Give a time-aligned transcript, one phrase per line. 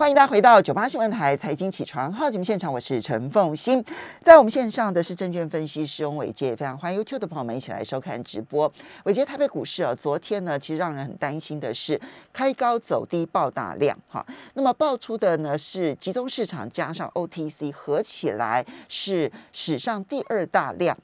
[0.00, 3.84] 欢迎大家回到九八新闻台财经起床号节目现场，我是陈凤欣，
[4.22, 8.72] 在我们线上的是证券分析师翁伟杰，非常欢迎 YouTube 的朋友们一起来收看直播。
[9.04, 12.00] 伟杰，台北股市啊，昨天呢，其实让人很担心的是
[12.32, 14.24] 开高走低爆大量哈，
[14.54, 20.96] 那么爆出的呢是集中市场加上 OTC 合起来是史上第二大量。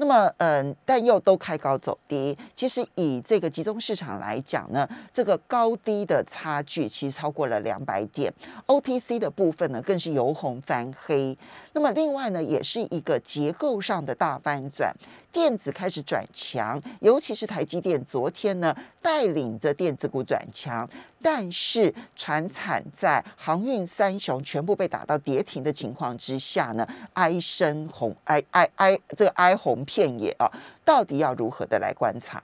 [0.00, 2.34] 那么，嗯，但又都开高走低。
[2.56, 8.32] 其实以这个集中市场来讲呢，这个高低的差距其实超过了两百点。
[8.66, 11.36] OTC 的部分呢，更是由红翻黑。
[11.74, 14.90] 那么另外呢，也是一个结构上的大翻转。
[15.32, 20.88] 电子开始转强，尤其是台积电，昨天呢带领着电子股转强，
[21.22, 30.50] 但是船产在航运三雄全部被打到跌停的情况之下呢，哀声红哀哀哀这个哀鸿遍野啊，
[30.84, 32.42] 到底要如何的来观察？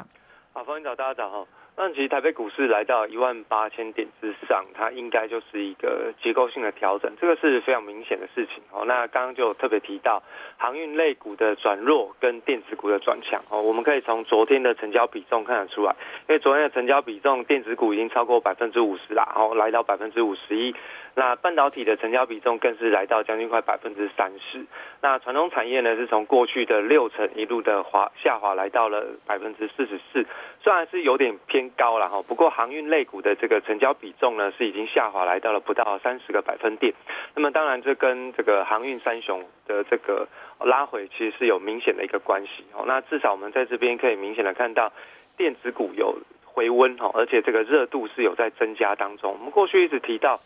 [0.53, 1.47] 好，欢迎早大家早哈。
[1.79, 8.87] 但其实台北股市来到一万八千点之上，它应该就是一个结构性的调整，这个是非常明显的事情哦。
[8.87, 10.23] 那刚刚就特别提到
[10.57, 15.95] 航运类股的转弱跟电子股的转强哦，我们可以从昨天的成交比重看得出来，
[16.29, 20.75] 因为昨天的成交比重电子股已经超过百分之五十啦，然后来到百分之五十一。
[21.19, 24.67] 那半导体的成交比重更是来到将近快百分之三十。
[25.01, 30.27] 那传统产业呢，是从过去的六成一路的滑下滑，来到了百分之四十四，
[30.61, 32.21] 虽然是有点偏高了哈。
[32.21, 36.93] 不过航运类股的这个成交比重呢，是已经下滑来到了不到三十个百分点。
[37.35, 40.29] 那么当然，这跟这个航运三雄的这个
[40.61, 42.85] 拉回，其实是有明显的一个关系哦。
[42.87, 44.93] 那至少我们在这边可以明显的看到，
[45.39, 49.33] 电子股有回温哈，而且这个热度是有在增加当中。
[49.33, 50.39] 我们过去一直提到。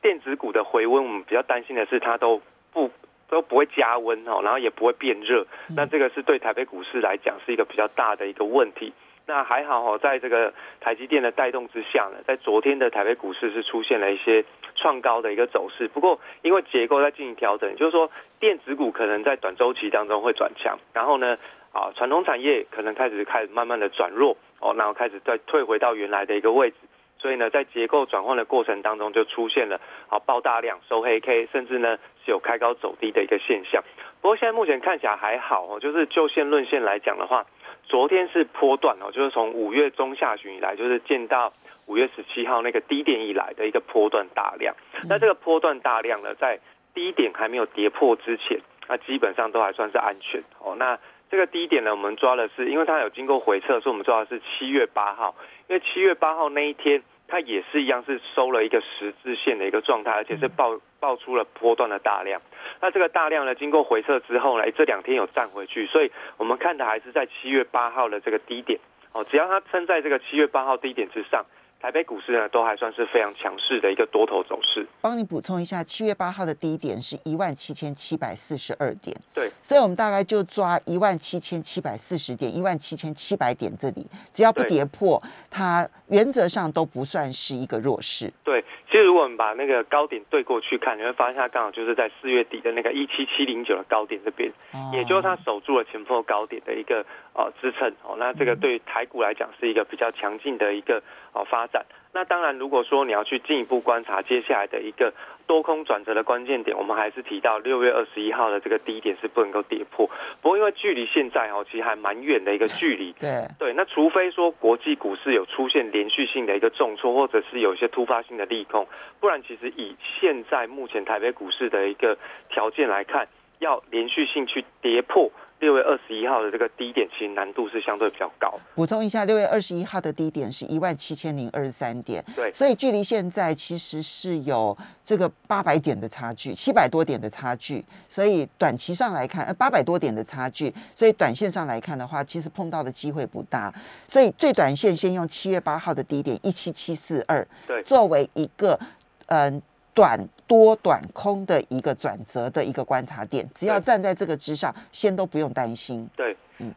[0.00, 2.40] 电子股的回温，我们比较担心的是它都
[2.72, 2.90] 不
[3.28, 5.46] 都不会加温哦，然后也不会变热，
[5.76, 8.92] 那这个是对台北股市来讲是一个比较大的一个问题。
[9.26, 14.42] 那还好哦，在这个台积电的带动之下呢，在昨天的台北股市是出现了一些
[14.74, 15.86] 创高的一个走势。
[15.88, 18.10] 不过因为结构在进行调整，就是说
[18.40, 21.36] 电子股可能在短周期当中会转强，然后呢
[21.72, 26.76] 啊传统产业可能开始开始慢慢的转弱哦，然后开始再退回到原来的一个位置。
[27.18, 33.82] 所以呢，在结构转换的过程当中，就出现了啊爆大量收黑 K，甚至呢是有开高走低的一个现象。
[34.20, 37.46] 不过现在目前看起来还好哦，就是就线论线来讲的话，
[37.84, 41.52] 昨天是波段哦，就是从五月中下旬以来，就是见到
[41.86, 44.74] 五月十七号那个低点以来的一个波段大量。
[45.08, 46.58] 那这个波段大量呢，在
[46.94, 50.74] 低点还没有跌破之前，那基本上都还算是安全哦。
[50.76, 50.98] 那
[51.30, 55.34] 这个低点呢，我们抓的是，因为它有经过回撤，所以我们抓的是七月八号。
[55.68, 62.40] 因为七月八号那一天，它也是一样是收了一个十字线的一个状态，而且是爆爆出了波段的大量。
[62.80, 68.80] 那这个大量呢，经过回撤之后呢，这两天有站回去，所以我们看的还是在七月八号的这个低点。
[69.12, 71.44] 哦，只要它撑在这个七月八号低点之上。
[71.80, 74.84] 台北股市呢，都还算是非常强势的一个多头走势。
[75.00, 79.16] 帮你补充一下，七月八号的低点是一万七千七百四十二点。
[79.32, 88.32] 对，所以我们大概就抓一万七千七百四十点，一万七千七百点这里，只要不跌破，它原则上都不算是一个弱势。
[88.42, 88.60] 对，
[88.90, 94.50] 其实如果我们把那个高点对过去看，你会发现它刚好就是在四月底的那个一七七零九的高点这边，
[94.92, 97.06] 也就是它守住了前坡高点的一个
[97.38, 97.88] 呃支撑。
[98.02, 101.86] 哦，那这个对台股来讲是一个比较强劲的一个哦发展。
[102.12, 105.12] 那当然，如果说你要去进一步观察接下来的一个
[105.46, 110.08] 多空转折的关键点，我们还是提到六月二十一号的这个低点是不能够跌破。
[110.40, 113.12] 不过因为距离现在哦，其实还蛮远的一个距离。
[113.20, 118.88] 对对，那除非说国际股市有出现连续性的一个重挫，或者是有一些突发性的利空，
[119.20, 122.16] 不然其实以现在目前台北股市的一个
[122.48, 123.28] 条件来看，
[123.58, 125.30] 要连续性去跌破。
[125.60, 128.52] 六月二十一号的这个低点，其实难度是相对比较高。
[128.74, 137.84] 补充一下，六月二十一号的低点是一万七千零二十三点，对，所以距离现在其实是有这个八百点的差距，七百多点的差距。
[138.08, 143.74] 所以短期上来看，呃，八百多点的差距，所以短线上来看的话，其实碰到的机会不大。
[144.06, 148.78] 所以最短线先用七月八号的低点一七七四二，对，作为一个
[149.26, 149.60] 嗯。
[149.98, 156.08] 短多短空的一个转折的一个观察点，只要站在这个之上，先都不用担心。
[156.16, 156.72] 对，嗯，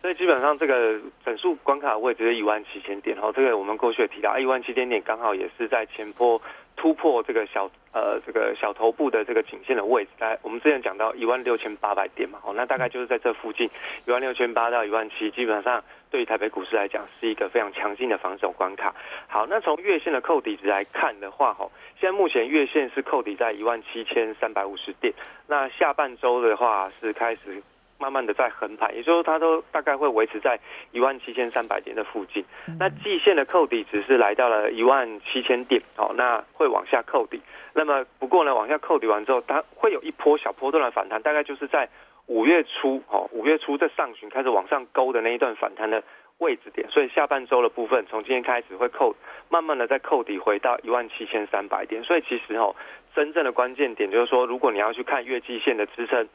[0.00, 6.40] 所以基本上这个整数关卡位置是一万七千点，然后这个我们过去也提到，一万七千点刚好也是在前坡
[6.82, 10.10] 突破这个小呃这个小头部的这个颈线的位置。
[10.18, 13.70] 在我们之前讲到一万六千八百点嘛，哦，那大概就是在这附近，
[14.04, 15.84] 一万六千八到一万七，基本上。
[16.10, 18.94] 对于台北股市来讲，是一个非常强劲的防守关卡。
[19.28, 25.14] 好，那从月线的扣底值来看的话，哈，现在目前月线是扣底在一万七千三百五十点。
[25.46, 27.62] 那下半周的话是开始
[28.02, 30.58] 慢慢的在横盘，也就是说它都大概会维持在
[30.90, 32.44] 一万七千三百点的附近。
[32.80, 37.40] 那季线的扣底只是来到了一万七千点，哦，那会往下扣底。
[37.72, 41.88] 那么不过呢，往下扣底完之后，它会有一波小波段的反弹，大概就是在
[42.26, 46.02] 五月初，哦，五月初这上旬开始往上勾的那一段反弹的
[46.38, 46.88] 位置点。
[46.90, 49.14] 所以下半周的部分，从今天开始会扣，
[49.48, 52.02] 慢慢的再扣底回到一万七千三百点。
[52.02, 52.74] 所以其实哦，
[53.14, 56.28] 真正的关键点就是说，如果你要去看月季线的支撑。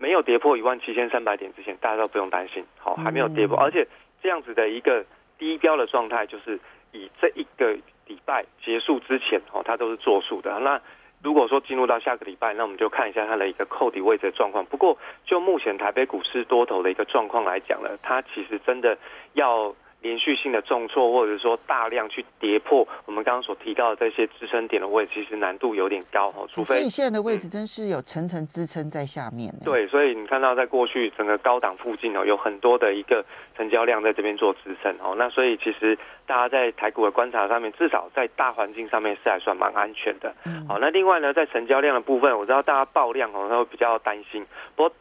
[0.00, 3.86] 没有跌破一万七千三百点之前，大家都不用担心，好，还没有跌破，而且
[4.22, 5.04] 这样子的一个
[5.38, 6.58] 低标的状态，就是
[6.92, 7.76] 以这一个
[8.06, 10.58] 礼拜结束之前，哦，它都是做数的。
[10.60, 10.80] 那
[11.22, 14.64] 如果说进入到下个礼拜，那我们就看一下它的一个扣底位置的状况。
[14.64, 18.96] 不过，就目前台北股市多头的一个状况来讲呢，它其实真的
[19.34, 19.74] 要。
[20.02, 26.46] 连续性的重挫，或者说大量去跌破我们刚刚所提到的这些支撑点的位置，其实难度有点高哈。
[26.52, 29.52] 除非所以现在的位置真是有层层支撑在下面。
[29.64, 33.24] 对，所以你看到在过去整个高档附近哦，有很多的一个
[33.56, 35.14] 成交量在这边做支撑哦。
[35.16, 40.34] 那所以其实大家在台股的观察上面，至少在大环境上面是还算蛮安全的。
[40.66, 44.46] 好，那另外呢，在成交量的部分，我知道大家爆量哦，他会比较担心。
[44.74, 44.92] 不过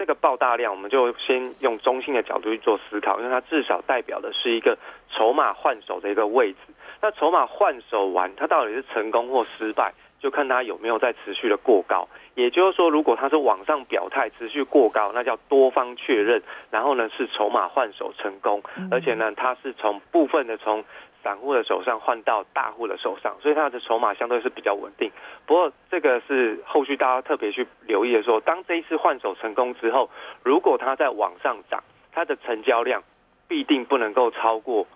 [0.00, 4.78] 这个爆大量，我们就先用中性的角度去做思考，因为它至少代表的是一个
[5.10, 6.58] 筹码换手的一个位置。
[7.02, 12.08] 那筹码换手完，它到底是成功或失败，就看它有没有在持续的过高。
[12.34, 20.82] 也就是说，如果它是往上表态持续过高，那叫多方确认，然后呢是筹码换手成功，而且呢它是从部分的从。
[21.22, 25.10] 散户的手上换到大户的手上，所以它的筹码相对是比较稳定。
[25.46, 30.08] 不过这个是后续大家特别去留意的，说当这一次换手成功之后，
[30.42, 31.82] 如果它在往上涨，
[32.12, 33.02] 它的成交量
[33.48, 34.86] 必定不能够超过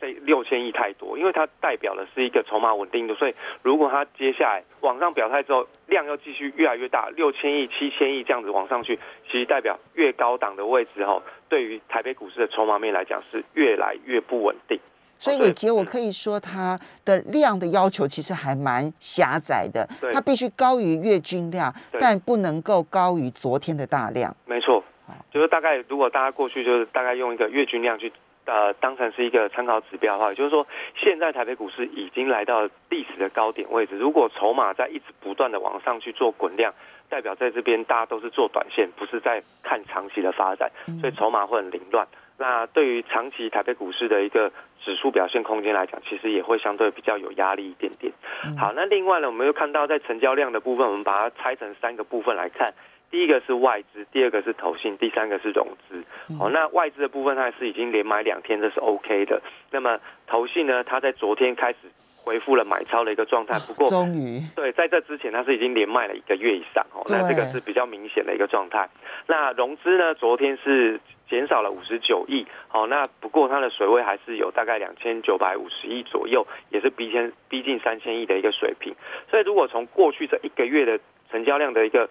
[0.00, 3.14] 这六千亿太多，因为它代表的是一个筹码稳定度。
[3.14, 8.98] 所以如果它接下来往上表态之后，量又继续越来越大，六千亿、七千亿这样子往上去，
[9.30, 14.80] 其实代表越高档的位置哈，对于台北股市的筹码面来讲是越来越不稳定。
[15.24, 24.36] 所以伟杰，我可以说它的量的要求其实还蛮狭窄的，它必须高于月均量，但不能够高于昨天的大量。
[24.44, 24.84] 没错，
[25.32, 28.12] 就是大概如果大家过去就是大概用一个月均量去
[28.44, 30.66] 呃当成是一个参考指标的话，也就是说
[31.02, 36.74] 现在台北股市已经来到历史的高点位置，如果筹码在一直不断的往上去做滚量，
[37.08, 42.06] 代表在这边大家都是做短线，不是在看长期的发展，所以筹码会很凌乱。
[42.36, 44.50] 那对于长期台北股市的一个
[44.84, 48.12] 指数表现空间来讲，其实也会相对比较有压力一点点。
[48.58, 52.74] 好，那另外呢，我们又看到在成交量的部分，我们把它拆成三个部分来看。
[53.10, 56.02] 第一个是外资，第二个是投信，第三个是融资。
[56.36, 59.40] 好，那外资的部分它是已经连买两天，这是 OK 的。
[59.70, 61.78] 那么投信呢，它在昨天开始
[62.24, 66.82] 恢复了买超的一个状态，不过终于对，在这之前它是已经连卖了一个月以上。
[66.94, 68.88] 哦，那这个是比较明显的一个状态。
[69.26, 70.98] 那融资呢，昨天是。
[71.26, 78.94] 减少了五十九亿，好，那不过它的水位还是有大概两千九百五十亿左右，也是逼近逼近三千亿的一个水平。
[79.30, 81.00] 所以如果从过去这一个月的
[81.30, 82.10] 成交量的一个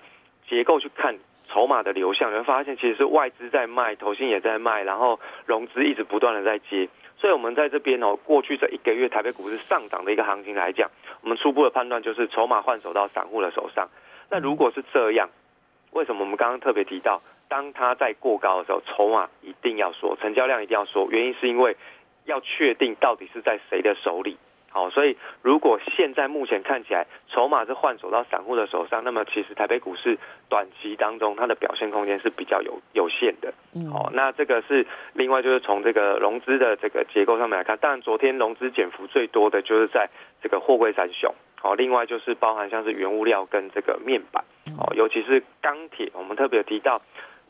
[0.50, 1.16] 结构去看
[1.48, 6.90] 筹码的流向，你会发现其实是外资在卖，投信也在卖，然后融资一直不断的在接。
[7.24, 10.92] 所以我们在这边哦，过去这一个月台北股市上涨的一个行情来讲，
[11.22, 13.88] 我们初步的判断就是筹码换手到散户的手上。
[14.30, 15.30] 那如果是这样，
[15.94, 17.22] 为什么我们刚刚特别提到？
[17.48, 21.78] 当它在过高的时候，筹码一定要说，成交量一定要说，原因是因为
[22.26, 24.38] 要确定到底是在谁的手里。
[24.74, 30.18] 好，所以如果现在目前看起来筹码是换手到散户的手上，那么其实台北股市
[30.50, 33.54] 短期当中它的表现空间是比较有有限的。
[33.92, 40.10] 好，那这个是另外就是从这个融资的这个结构上面来看，当然昨天融资减幅最多的就是在
[40.42, 41.32] 这个货柜三雄。
[41.62, 44.44] 好，另外就是包含像是原物料跟这个面板。
[44.80, 47.00] 哦，尤其是钢铁，我们特别提到。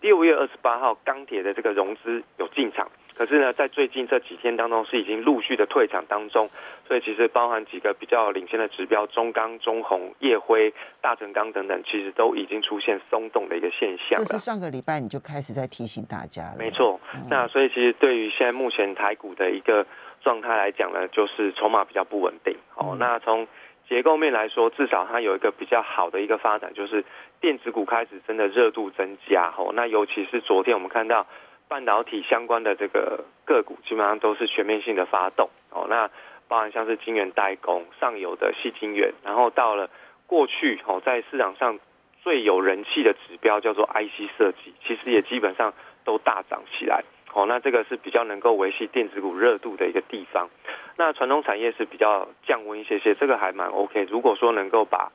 [0.01, 6.49] 六月二十八号，钢铁的这个融资有进场，可是呢，在最近这几天当中是已经陆续的退场当中，
[6.87, 16.55] 所以其实包含几个比较领先的指标，中钢、中红、夜辉、大成钢等等，其实都已经出现松动的一个现象这是上个礼拜你就开始在提醒大家了。
[16.57, 19.85] 没错，那所以其实对于现在目前台股的一个
[20.21, 22.55] 状态来讲呢，就是筹码比较不稳定。
[22.75, 23.47] 哦，那从
[23.87, 27.03] 结构面来说，至少它有一个比较好的一个发展，就是
[27.41, 29.53] 电子股开始真的热度增加。
[29.57, 31.27] 哦，那尤其是昨天我们看到
[31.73, 35.49] 半导体相关的这个个股，基本上都是全面性的发动。
[35.71, 36.07] 哦，那
[36.47, 39.89] 包含像是晶圆代工、上游的细晶圆，然后到了
[40.27, 41.79] 过去哦，在市场上
[42.21, 45.73] 最有人气的指标叫做 IC 设计，其实也基本上
[46.05, 47.03] 都大涨起来。
[47.33, 50.49] 哦，那这个是比较能够维系电子股热度的一个地方。
[50.95, 54.03] 那传统产业是比较降温一些些，这个还蛮 OK。
[54.11, 55.11] 如果说能够把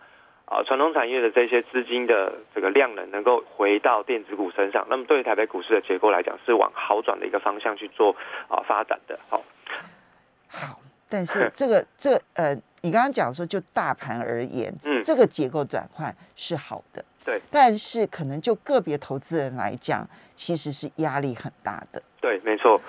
[0.51, 8.17] 啊传统产业的这些资金的这个量能能够回到电子股身上，那么对于台北股市的结构来讲，是往好转的一个方向去做
[8.49, 9.19] 啊发展的。
[9.29, 9.43] 好，
[10.49, 22.03] 好，但是 这个这呃，你刚刚讲说就大盘而言，嗯这个结构转换是好的，对，但是可能就个别投资人来讲，其实是压力很大的。
[22.21, 22.81] 对，没错。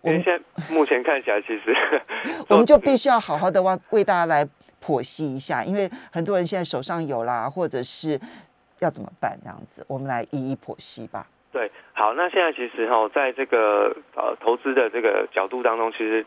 [0.00, 1.74] 我们因为现在目前看起来，其实
[2.50, 4.46] 我们就必须要好好的为为大家来
[4.84, 8.20] 剖析一下，因为很多人现在手上有啦，或者是
[8.80, 11.26] 要怎么办这样子，我们来一一剖析吧。
[11.50, 16.26] 对，好，那现在其实哈，在这个呃投资的这个角度当中，其实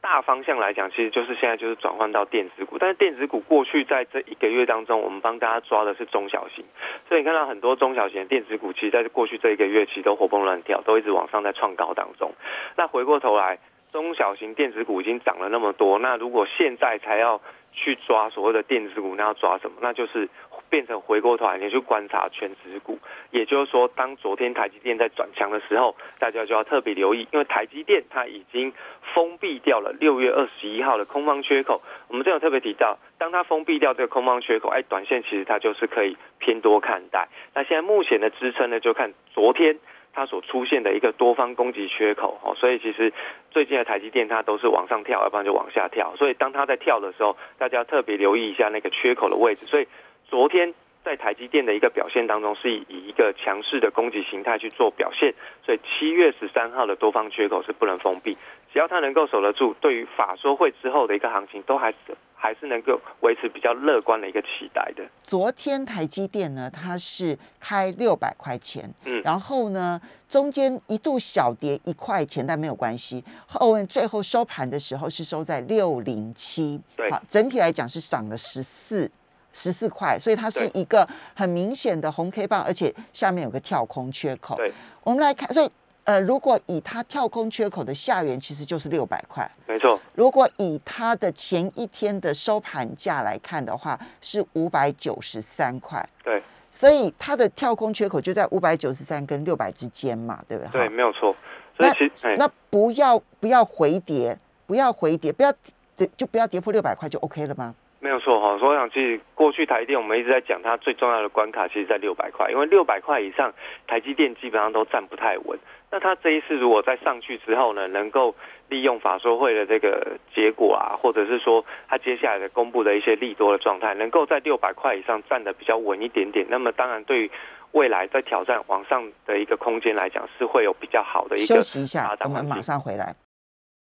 [0.00, 6.64] 大方向来讲，其实就是现在就是转换到电子股，但是电子股过去在这一个月当中，我们帮大家抓的是中小型，
[7.08, 12.30] 所以你看到很多中小型的电子股，其实在过去这一个月其实都活蹦乱跳，都一直往上在创高当中。
[12.76, 13.58] 那回过头来，
[13.90, 17.40] 中小型电子股已经涨了那么多，那如果现在才要
[17.72, 19.78] 去抓所谓的电子股，那要抓什么？
[19.80, 20.28] 那就是
[20.68, 22.98] 变成回过头来，你去观察全指股。
[23.30, 28.72] 也就是说，当昨天台积电在转强的时候，大家就要特别留意，因为台积电它已经
[29.14, 31.80] 封闭掉了六月二十一号的空方缺口。
[32.08, 37.28] 我们这有特别提到，当它封闭掉这个空方缺口，哎，短线其实它就是可以偏多看待。
[37.54, 39.78] 那现在目前的支撑呢，就看昨天。
[40.12, 43.12] 它所出现的一个多方攻击缺口哦，所以其实
[43.50, 46.14] 最近的台积电它都是往上跳，要不然就往下跳。
[46.16, 49.66] 所以当它在跳的时候，大家特别留意一下那个缺口的位置。
[49.66, 49.86] 所以
[50.28, 50.74] 昨天
[51.04, 55.32] 在台积电的一个表现当中，是以一个强势的攻击形态去做表现。
[55.64, 58.36] 所以七月十三号的多方缺口是不能封闭，
[58.72, 61.96] 只要它能够守得住，对于法说会之后的一个行情，都还是
[62.38, 65.02] 还是能够维持比较乐观的一个期待的。
[65.22, 73.24] 昨天台积电呢，它是开六百块钱，嗯然后呢中间一度小跌一块钱，但没有关系。
[73.46, 79.10] 后面最后收盘的时候是收在六零七，对好，整体来讲是涨了十四。
[79.50, 84.54] 十四块，所以它是一个很明显的红 K 棒，而且下面有个跳空缺口。
[84.56, 84.70] 对，
[85.02, 85.68] 我们来看，所以
[86.08, 89.46] 呃，如果以它跳空缺口的下缘，其实就是六百块。
[89.66, 96.02] 没错，如果以它的前一天的收盘价来看的话，是五百九十三块。
[96.24, 100.80] 对所以它的跳空缺口就在五百九十三跟六百之间嘛，对不对？
[100.80, 101.36] 对，没有错。
[101.76, 104.34] 所以那其实哎那不要不要回跌，
[104.66, 105.52] 不要回跌，不要
[105.94, 107.74] 跌就不要跌破六百块就 OK 了吗？
[108.00, 113.52] 没有错哈，所以我想，其实过去台积电我们一直在讲它最重要的关卡，其实在六百块，因为六百块以上，
[113.88, 115.58] 台积电基本上都站不太稳。
[115.90, 118.34] 那它这一次如果再上去之后呢，能够
[118.68, 127.30] 利用法说会的这个结果啊，或者是说它接下来的公布的一些利多的状态，能够在六百块以上站得比较稳一点点，那么当然对于
[127.72, 132.60] 未来在挑战往上的一个空间来讲，是会有比较好的一个休息一下发，我们马。
[132.60, 133.27] 上回来。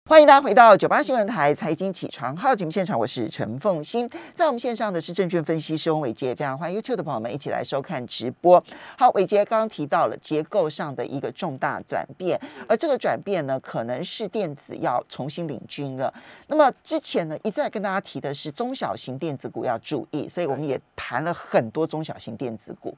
[0.04, 8.62] 欢迎大家回到九八新闻台财经起床号节目现场，我是陈凤欣，在我们线上的是证券分析师翁伟杰，非常欢迎 YouTube 的朋友们一起来收看直播。
[8.98, 16.12] 好，伟杰刚刚提到了结构上的一个重大转变，而这个转变呢，可能是电子要重新领军了。
[16.48, 22.92] 那么之前呢，一再跟大家提的是中小型电子股要注意，所以我们也谈了很多中小型电子股。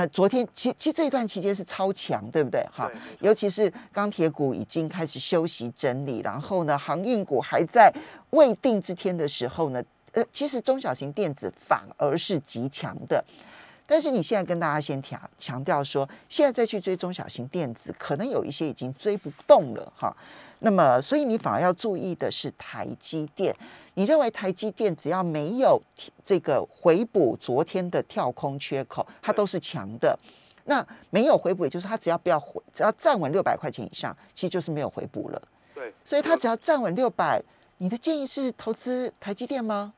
[0.00, 2.66] 呃，昨天其其实这一段期间是超强，对不对？
[2.72, 2.90] 哈，
[3.20, 7.92] 尤其是钢铁股已经开始休息整理，然后呢，航运股还在
[8.30, 13.22] 未定之天的时候呢，呃，其实中小型电子反而是极强的。
[13.86, 20.16] 但是你现在跟大家先强强调说，现在再去追中小型电子，可能有一些已经追不动了哈。
[20.60, 23.54] 那么，所以你反而要注意的是台积电。
[23.94, 25.80] 你认为台积电只要没有
[26.24, 30.18] 这个回补昨天的跳空缺口，它都是强的。
[30.64, 35.42] 那没有回补，也就是它只要不要回，只要站稳六百块钱以上，其实就是没有回补了。
[35.74, 37.42] 对，所以它只要站稳六百，
[37.78, 39.92] 你的建议是投资台积电吗？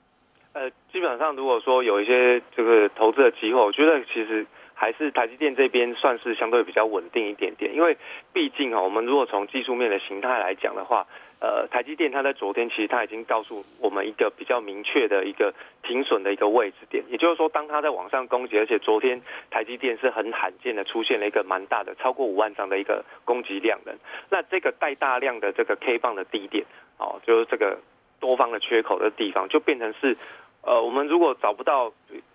[0.54, 4.46] 呃，基本上如果说有一些这个投资的机会，我觉得其实
[4.82, 7.96] 还是台积电这边算是相对比较稳定一点点，因为
[8.32, 11.06] 毕竟哈，我们如果从技术面的形态来讲的话，
[11.38, 19.22] 呃，台积电它在昨天其实它已经告诉我们一个比较明确的一个停损的一个位置点，也就是说，当它在往上攻击，而且昨天
[19.52, 23.94] 台积电是很罕见的出现了一个蛮大的超过五万张的一个攻击量能，
[24.30, 26.64] 那这个带大量的这个 K 棒的低点，
[26.98, 27.78] 哦，就是这个
[28.18, 30.16] 多方的缺口的地方，就变成是。
[30.64, 31.92] 呃，我们如果找不到，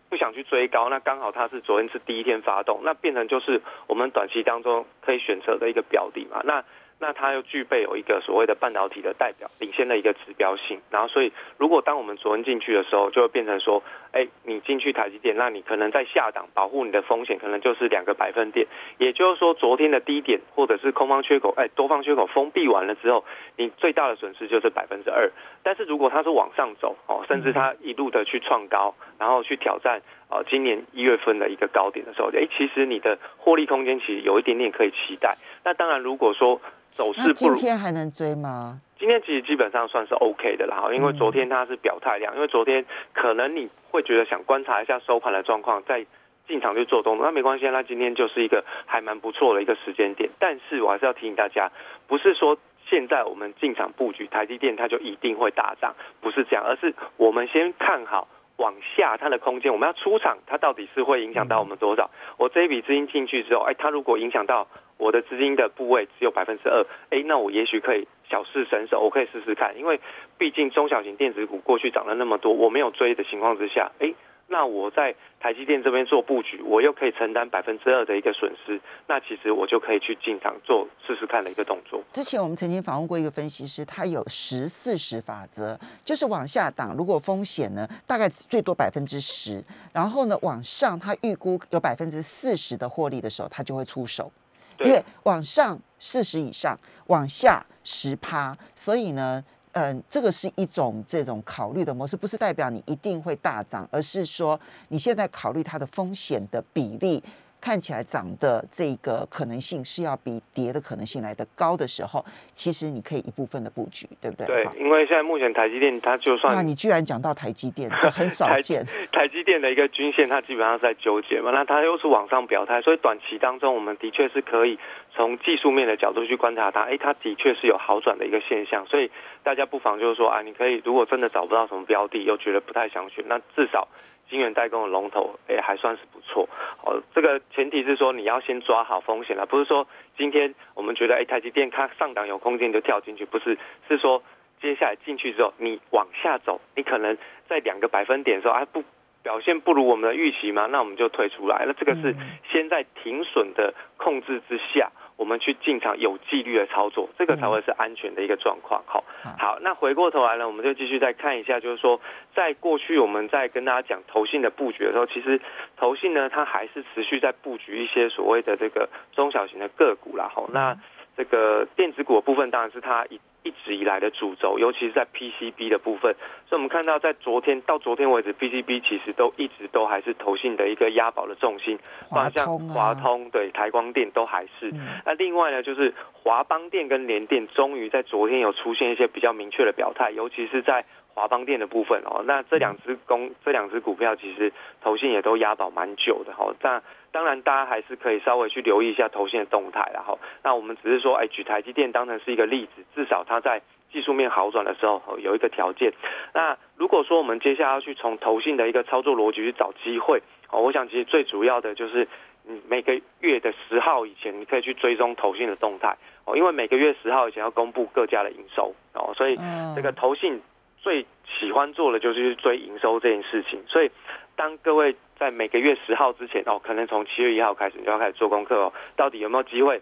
[0.09, 6.41] 不想去追高，那刚好它是昨天是第一天发动，那变成就是我们短期当中可以选择的一个标的嘛。
[6.43, 6.63] 那
[6.99, 18.65] 那它又具备有一个所谓的半导体的代表领先的一个指标性，然后所以如果当我们昨天进去的时候，就会变成说，哎，你进去台积电，那你可能在下档保护你的风险，可能就是两个百分点，
[18.97, 23.23] 也就是说昨天的低点或者是空方缺口，哎，多方缺口封闭完了之后，
[23.57, 25.31] 你最大的损失就是百分之二。
[25.63, 35.37] 但是如果它是往上走哦，甚至它一路的去创高，然后去挑战呃今年一月份的一个高点的时候，哎，其实你的获利空间其实有一点点可以期待。
[35.63, 36.59] 那当然，如果说
[36.95, 38.79] 走势不如，今天还能追吗？
[38.99, 46.03] 今天其实基本上算是 OK 的啦，因为昨天它是表态量，因为昨天可能你会觉得想观察一下收盘的状况，再
[46.47, 50.29] 进场去做动作，那没关系，那今天就是一个还蛮不错的一个时间点。
[50.39, 51.69] 但是我还是要提醒大家，
[52.07, 52.57] 不是说
[52.89, 62.09] 现在我们进场布局台积电它就一定会大涨，不是这样，而是我们先看好往下它的空间，我们要出场，它到底是会影响到我们多少？
[62.37, 64.67] 我这一笔资金进去之后，哎，它如果影响到。
[64.99, 69.99] 我的资金的部位只有百分之二，哎，那我也许可以小试身手，我可以试试看，因为
[70.39, 74.11] 毕竟中小型电子股过去涨了那么多，我没有追的情况之下，哎。
[74.49, 82.01] 那我在台积电这边做布局，我又可以承担百分之二的一个损失，那其实我就可以去进场做试试看的一个动作。
[82.13, 89.61] 之前我们曾经访问过一个分析师，他有十四十法则，就是往下挡，如果风险呢大概最多百分之十，
[89.91, 94.31] 然后呢往上他预估有百分之四十的获利的时候，他就会出手。
[94.79, 96.77] 因为往上四十以上，
[97.07, 99.43] 往下十趴，所以呢，
[99.77, 107.23] 嗯，这个是一种这种考虑的模式，不是代表你一定会大涨，而是说你现在考虑它的风险的比例。
[107.67, 114.45] 看起来涨的这个可能性是要比跌的可能性来的高的时候，其实你可以一部分的布局，对不对？
[114.47, 118.85] 对，因为现在目前台积电它就算，那你居然讲到台积电，这很少见。
[119.11, 124.79] 台积电的一个均线它基本上在纠结嘛，那它又是往上表态，所以短期当中我们的确是可以
[125.13, 129.11] 从技术面的角度去观察它，哎，它的确是有好转的一个现象，所以
[129.43, 133.89] 大家不妨就是说啊，你可以如果真的找不到什么标的，又觉得不太想选，那至少。
[134.29, 136.47] 晶圆代工的龙头，哎，还算是不错。
[136.83, 143.57] 哦，这个前提是说你要先抓好风险了，不是说今天我们觉得哎，台积电它上档有空间就跳进去，不是，
[143.87, 144.21] 是说
[144.61, 147.17] 接下来进去之后你往下走，你可能
[147.47, 148.83] 在两个百分点的时候还不
[149.23, 151.65] 表现不如我们的预期嘛，那我们就退出来。
[151.65, 152.15] 那这个是
[152.51, 154.91] 先在停损的控制之下。
[155.17, 158.83] 我们去进场有纪律的操作，这个才会是安全的一个状况。
[158.85, 159.03] 好，
[159.37, 161.99] 好，那回过头来呢，我们就继续再看一下，就是说，
[162.35, 165.41] 在过去我们在跟大家讲投信的布局的时候，其实
[165.75, 170.29] 投信呢，它还是持续在布局一些所谓的这个中小型的个股啦。
[170.33, 170.77] 好，那
[171.17, 173.19] 这个电子股的部分当然是它一。
[173.43, 176.13] 一直以来的主轴，尤其是在 PCB 的部分，
[176.49, 184.69] 所以我们看到在昨天到昨天为止，PCB 其实都一直都还是投信的一个押宝的重心，华像华通对台光电都还是。
[185.05, 192.21] 那另外呢，就是华邦电跟联电终于在昨天有出现一些比较明确的表态，尤其是在华邦电的部分哦。
[192.25, 194.51] 那这两只公这两只股票其实
[194.81, 196.53] 投信也都押宝蛮久的哈。
[196.61, 196.81] 那
[197.17, 203.59] 当然，大家还是可以稍微去留意一下头线的动态，然后，那我们只是说，哎，举台积电当成是一个例子，至少它在
[203.91, 205.91] 技术面好转的时候有一个条件。
[206.35, 212.07] 那如果说我们接下来要去从投信的一个操作逻辑去找机会，哦，我想其实最主要的就是，
[212.47, 219.35] 嗯，每个月的十号以前，你可以去追踪投信的动态，哦，因为每个月十号以前要公布各家的营收，哦，所以
[219.75, 220.39] 这个投信
[220.77, 221.03] 最
[221.39, 223.89] 喜欢做的就是去追营收这件事情，所以
[224.35, 224.95] 当各位。
[225.19, 228.73] 在每个月十号之前哦，可能从七月一号开始你就要开始做功课哦。
[228.95, 229.81] 到底有没有机会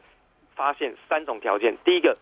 [0.56, 1.76] 发现三种条件？
[1.84, 2.18] 第一个，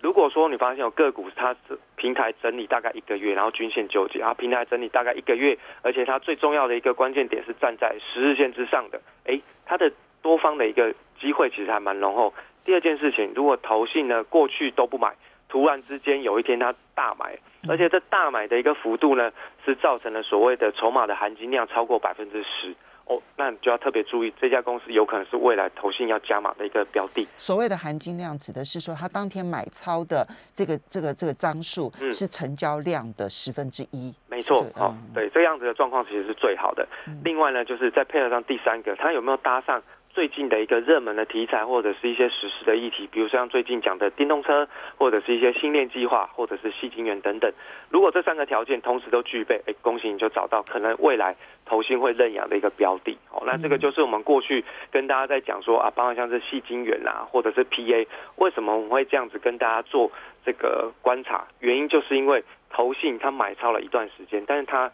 [0.00, 9.92] 如果说你发现有个股它是平台整理大概一个月，然后均线纠结，然后平台整理大概一个月，而且它最重要的一个关键点是站在十日线之上的，哎，它的
[10.22, 12.32] 多方的一个机会其实还蛮浓厚。
[12.64, 15.14] 第二件事情，如果投信呢过去都不买。
[15.52, 17.38] 突然之间有一天它大买，
[17.68, 19.30] 而且这大买的一个幅度呢，
[19.66, 27.28] 是造成了所谓的筹码的含金量超过百分之十哦，那你就要特别注意，这家公司有可能是未来投信要加码的一个标的。
[27.36, 34.14] 所谓的含金量指的是说，它当天买超的这个这个这个张数是成交量的十分之一。
[34.30, 36.88] 没错，哦，对，这样子的状况其实是最好的。
[37.22, 39.82] 另外呢，就是再配合上第三个，它有没有搭上？
[40.14, 47.50] 最近的一个热门的题材，或者是一些实时的议题，比如像最近讲的电动车，或者是一些新链计划，或者是细晶元等等。
[47.88, 53.16] 如果这三个条件同时都具备，哎，恭喜你就找到可能未来投信会认养的一个标的。
[53.30, 60.12] 哦，那这个就是我们过去跟大家在讲说啊，包括像是细晶元啊，或者是 PA，为什么我们会这样子跟大家做
[60.44, 61.46] 这个观察？
[61.60, 64.92] 原因就是因为投信它买超了一段时间，但是它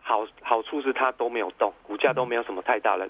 [0.00, 3.06] 好好处是它都没有动，股价都没有什么太大的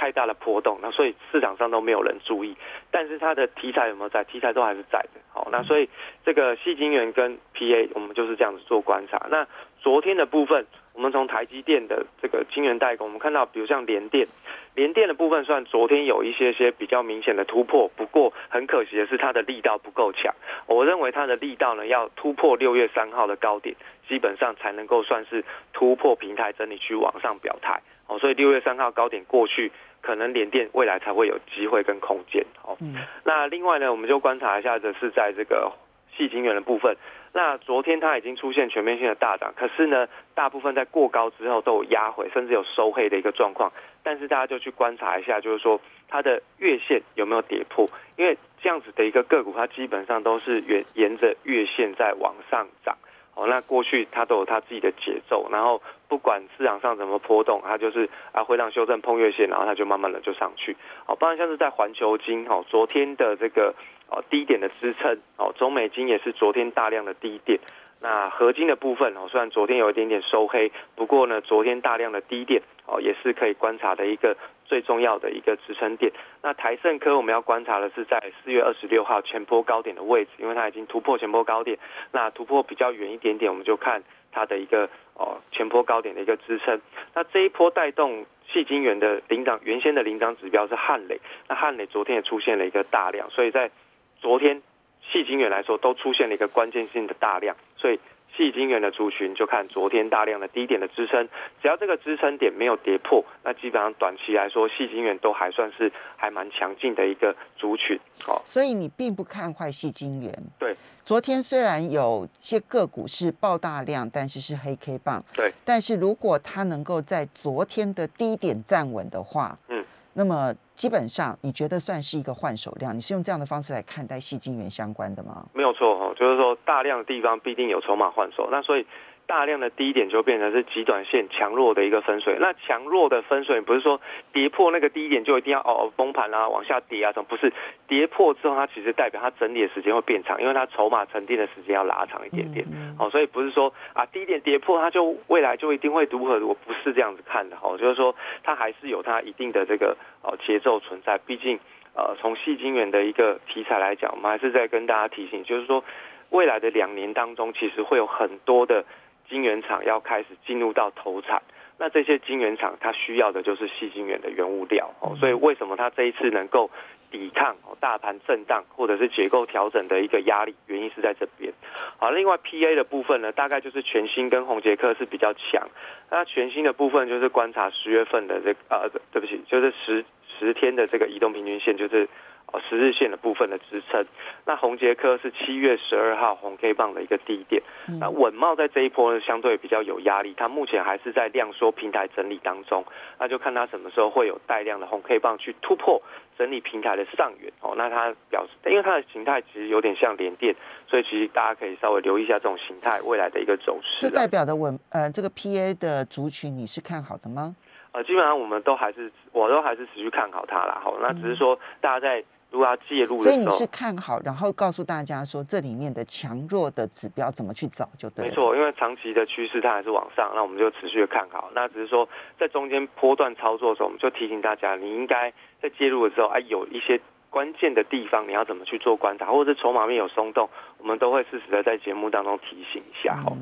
[0.00, 2.56] 太大的波动，那所以市场上都没有人注意。
[2.90, 4.24] 但是它的题材有没有在？
[4.24, 5.20] 题材都还是在的。
[5.30, 5.90] 好，那所以
[6.24, 9.26] 这个细晶圆跟 PA 我们就是这样子做观察。
[9.30, 9.46] 那
[9.78, 14.26] 昨天的部分，我们从台积电的这个晶圆代工，我们看到，比如像联电，
[14.74, 20.34] 联电的部分算昨天有一些些比较明显的突破，不过很可惜的是它的力道不够强。
[20.66, 23.76] 我认为它的力道呢，要突破六月三号的高点，
[24.08, 27.80] 基本上才能够算是突破平台整理区往上表态。
[28.06, 32.44] 哦，所以六月三号高点过去，可能联电未来才会有机会跟空间。
[32.62, 32.76] 哦，
[33.24, 35.72] 那另外呢，我们就观察一下的是在这个
[36.16, 36.96] 细晶圆的部分。
[37.32, 43.72] 那昨天它已经出现全面性的大涨，可是呢，大部分在过高之后都有压回，甚至有收黑的一个状况。
[44.02, 52.96] 但是大家就去观察一下，就是说它的月线有没有跌破，因为这样子的一个个股，它基本上都是沿沿着月线在往上涨。
[53.40, 60.76] 哦，那过去它都有它自己的节奏，然后不管市场上怎么波动，它就是啊回档修正碰月线，然后它就慢慢的就上去。
[61.06, 63.74] 哦，不然像是在环球金，哦，昨天的这个。
[64.12, 67.60] 哦，低点的支撑哦，中美金也是昨天大量的低点。
[68.00, 74.36] 那合金的部分哦，虽然昨天有一点点收黑，不过呢，昨天大量的低点哦，也是可以观察的一个
[74.70, 76.12] 最重要的一个支撑点。
[76.42, 81.76] 那台盛科我们要观察的是在四月二十六号前波高点的位置，因为它已经突破前波高点。
[82.12, 86.80] 那突破比较远一点点，我们就看它的一个哦前波高点的一个支撑。
[87.14, 93.72] 那这一波带动细晶元的领涨，原先的领涨指标是汉磊，那汉磊昨天也出现了一个大量，所以在
[94.20, 94.62] 昨天，
[95.10, 97.98] 细晶元来说都出现了一个关键性的大量，所以
[98.40, 101.28] 细晶圆的族群就看昨天大量的低点的支撑，
[101.60, 108.00] 只要这个支撑点没有跌破，那基本上短期来说，细晶圆都还算是还蛮强劲的一个族群。
[108.18, 110.32] 好，所以你并不看坏细晶圆。
[110.58, 110.74] 对，
[111.04, 115.22] 昨天虽然有些个股是爆大量，但是是黑 K 棒。
[115.34, 119.79] 对，但是如果它能够在昨天的低点站稳的话，嗯。
[120.14, 122.96] 那么基本上，你觉得算是一个换手量？
[122.96, 125.46] 你是用这样的方式来看待细晶元相关的吗？
[125.54, 128.86] 没有错哈，就是说大量的地方必定有筹码换手，那所以。
[129.30, 132.36] 大量的低点就变成是极短线强弱的一个分水。
[132.40, 134.00] 那强弱的分水不是说
[134.32, 137.26] 跌破那个低点就一定要哦崩盘啊往下跌啊什么？
[137.28, 137.52] 不是
[137.86, 142.66] 跌破之后它其实代表它整理的时间会变长，因为它筹码沉淀的时间要拉长一点点。
[142.98, 146.44] 哦，所以不是说啊低点跌破它就未来就一定会如何？
[146.44, 147.56] 我不是这样子看的。
[147.62, 148.12] 哦，就是说
[148.42, 151.18] 它还是有它一定的这个哦节奏存在。
[151.18, 151.56] 毕竟
[151.94, 155.84] 呃从细晶元的一个题材来讲，我们还是在跟大家提醒，就是说
[156.30, 158.84] 未来的两年当中，其实会有很多的。
[159.30, 161.40] 晶圆厂要开始进入到投产，
[161.78, 166.68] 那这些晶圆厂它需要的就是细晶圆的原物料哦，所以为什么它这一次能够
[167.10, 171.52] 抵抗大盘震荡或者是结构调整的一个压力，原因是在这边。
[171.98, 175.68] 好，另外 P A 的部分呢，大概就是全新跟红杰克是比较强，
[176.10, 180.04] 那全新的部分就是观察十月份的这呃，对不起，就是十
[180.38, 182.08] 十天的这个移动平均线就是。
[182.52, 184.04] 哦，十日线的部分的支撑，
[184.44, 187.62] 那红杰科是七月十二号红 K 棒的一个低点，
[188.00, 192.84] 那稳茂在这一波呢相对比较有压力，它目前还是在量缩平台整理当中，
[193.18, 196.02] 那就看它什么时候会有带量的红 K 棒去突破
[196.36, 200.54] 整理平台的上缘哦，那它表示，因为它的形态其实有点像连电，
[200.88, 204.08] 所以其实大家可以稍微留意一下这种形态未来的一个走势。
[204.08, 207.54] 这代表的稳呃这个 PA 的族群你是看好的吗？
[207.92, 212.24] 呃，基本上我们都还是我都还是持续看好它啦，好，那只是说大家在。
[212.50, 218.24] 如果要介入的所以你是看好，然后告诉大家说这里面的强弱的指标怎么去找就对。
[218.26, 221.50] 没错，因为长期的趋势它还是往上，那我们就持续的看好。
[221.54, 222.08] 那只是说
[222.38, 225.32] 在中间波段操作的时候，我们就提醒大家，你应该
[225.62, 233.14] 在介入的时候，哎，有一些关键的地方你要怎么去做观察，或者是筹码面有松动，我们都会适时的在节目当中提醒一下。
[233.20, 233.32] 哈，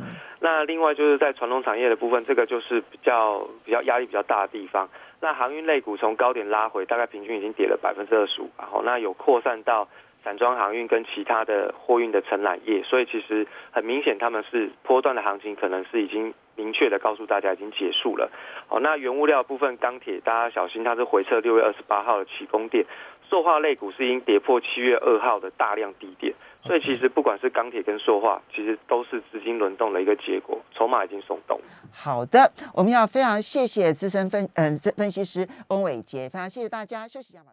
[0.40, 4.86] 那另外就是在传统产业的部分，这个就是比较比较压力比较大的地方。
[5.20, 9.88] 那航运类股从高点拉回，大概平均已经跌了百分之二十五，然后那有扩散到
[10.22, 18.30] 散装航运跟其他的货运的承揽业，所以其实很明显他们是波段的行情，可能是已经明确的告诉大家已经结束了。
[18.68, 22.84] 好，那原物料部分钢铁，大家小心它是回撤六月二十八号的起攻点，
[23.28, 26.34] 塑化类股是已经跌破七月二号的大量低点。
[26.62, 31.58] 所以其实不管是钢铁跟塑化，其实都是资金轮动的一个结果，筹码已经松动。
[31.92, 37.46] 好的，我们要非常谢谢资深分嗯分析师翁伟杰，非常谢谢大家，休息一下吧。